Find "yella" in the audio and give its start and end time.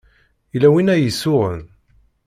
0.53-0.69